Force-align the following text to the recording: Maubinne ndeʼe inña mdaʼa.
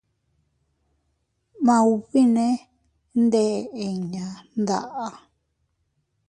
Maubinne 1.65 2.47
ndeʼe 3.23 3.57
inña 3.85 4.27
mdaʼa. 4.59 5.07